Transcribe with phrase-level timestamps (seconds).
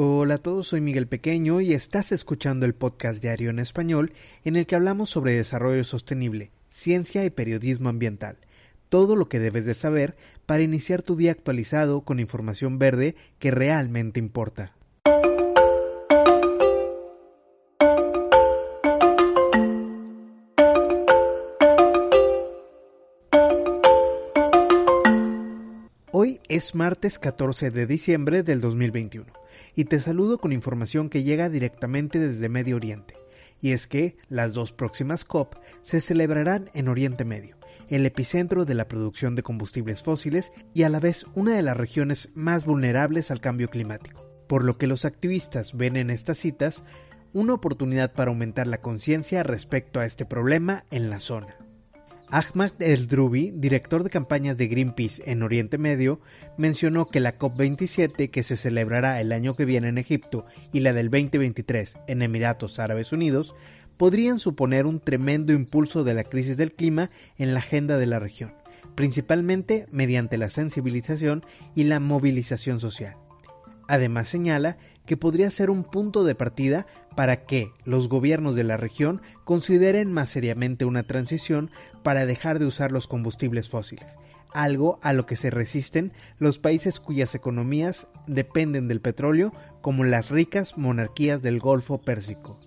[0.00, 4.12] Hola a todos, soy Miguel Pequeño y estás escuchando el podcast diario en español
[4.44, 8.38] en el que hablamos sobre desarrollo sostenible, ciencia y periodismo ambiental.
[8.88, 10.14] Todo lo que debes de saber
[10.46, 14.72] para iniciar tu día actualizado con información verde que realmente importa.
[26.12, 31.48] Hoy es martes 14 de diciembre del 2021 y te saludo con información que llega
[31.48, 33.14] directamente desde Medio Oriente.
[33.60, 37.56] Y es que las dos próximas COP se celebrarán en Oriente Medio,
[37.88, 41.76] el epicentro de la producción de combustibles fósiles y a la vez una de las
[41.76, 44.24] regiones más vulnerables al cambio climático.
[44.46, 46.82] Por lo que los activistas ven en estas citas
[47.32, 51.67] una oportunidad para aumentar la conciencia respecto a este problema en la zona.
[52.30, 56.20] Ahmad El-Drubi, director de campañas de Greenpeace en Oriente Medio,
[56.58, 60.92] mencionó que la COP27 que se celebrará el año que viene en Egipto y la
[60.92, 63.54] del 2023 en Emiratos Árabes Unidos
[63.96, 68.18] podrían suponer un tremendo impulso de la crisis del clima en la agenda de la
[68.18, 68.52] región,
[68.94, 73.16] principalmente mediante la sensibilización y la movilización social.
[73.88, 76.86] Además señala que podría ser un punto de partida
[77.16, 81.70] para que los gobiernos de la región consideren más seriamente una transición
[82.04, 84.18] para dejar de usar los combustibles fósiles,
[84.52, 90.30] algo a lo que se resisten los países cuyas economías dependen del petróleo, como las
[90.30, 92.58] ricas monarquías del Golfo Pérsico.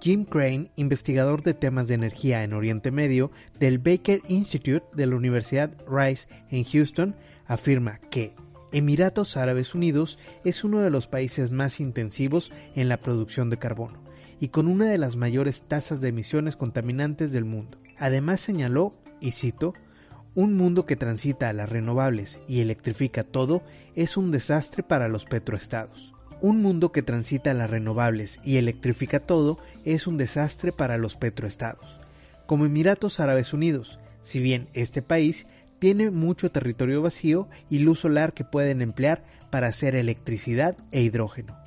[0.00, 5.14] Jim Crane, investigador de temas de energía en Oriente Medio del Baker Institute de la
[5.14, 7.14] Universidad Rice en Houston,
[7.46, 8.34] afirma que
[8.72, 14.02] Emiratos Árabes Unidos es uno de los países más intensivos en la producción de carbono
[14.40, 17.78] y con una de las mayores tasas de emisiones contaminantes del mundo.
[17.98, 19.74] Además señaló, y cito,
[20.34, 23.62] un mundo que transita a las renovables y electrifica todo
[23.94, 26.14] es un desastre para los petroestados.
[26.40, 31.14] Un mundo que transita a las renovables y electrifica todo es un desastre para los
[31.14, 32.00] petroestados.
[32.46, 35.46] Como Emiratos Árabes Unidos, si bien este país
[35.82, 41.58] tiene mucho territorio vacío y luz solar que pueden emplear para hacer electricidad e hidrógeno.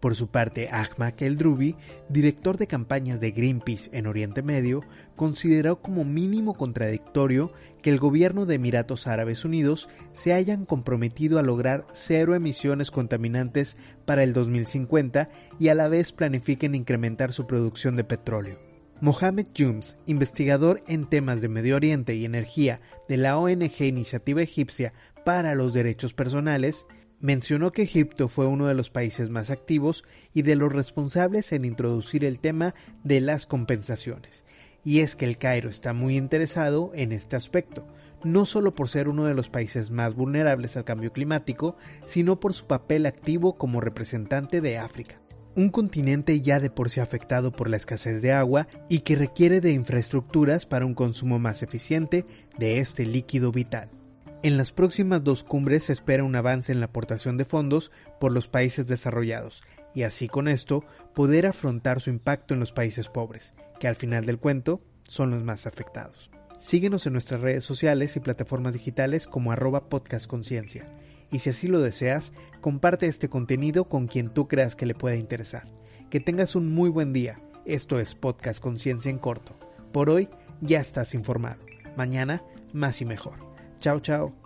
[0.00, 1.76] Por su parte, Ahmad El-Drubi,
[2.08, 4.80] director de campañas de Greenpeace en Oriente Medio,
[5.14, 7.52] consideró como mínimo contradictorio
[7.82, 13.76] que el gobierno de Emiratos Árabes Unidos se hayan comprometido a lograr cero emisiones contaminantes
[14.06, 15.28] para el 2050
[15.60, 18.69] y a la vez planifiquen incrementar su producción de petróleo.
[19.02, 24.92] Mohamed Jums, investigador en temas de Medio Oriente y energía de la ONG Iniciativa Egipcia
[25.24, 26.86] para los Derechos Personales,
[27.18, 31.64] mencionó que Egipto fue uno de los países más activos y de los responsables en
[31.64, 34.44] introducir el tema de las compensaciones.
[34.84, 37.86] Y es que el Cairo está muy interesado en este aspecto,
[38.22, 41.74] no solo por ser uno de los países más vulnerables al cambio climático,
[42.04, 45.22] sino por su papel activo como representante de África
[45.60, 49.60] un continente ya de por sí afectado por la escasez de agua y que requiere
[49.60, 52.24] de infraestructuras para un consumo más eficiente
[52.58, 53.90] de este líquido vital.
[54.42, 58.32] En las próximas dos cumbres se espera un avance en la aportación de fondos por
[58.32, 59.62] los países desarrollados
[59.94, 60.82] y así con esto
[61.14, 65.42] poder afrontar su impacto en los países pobres, que al final del cuento son los
[65.42, 66.30] más afectados.
[66.56, 70.86] Síguenos en nuestras redes sociales y plataformas digitales como arroba podcastconciencia
[71.32, 75.16] y si así lo deseas, comparte este contenido con quien tú creas que le pueda
[75.16, 75.64] interesar.
[76.10, 77.40] Que tengas un muy buen día.
[77.64, 79.54] Esto es Podcast Conciencia en Corto.
[79.92, 80.28] Por hoy
[80.60, 81.60] ya estás informado.
[81.96, 83.34] Mañana más y mejor.
[83.78, 84.39] Chao, chao.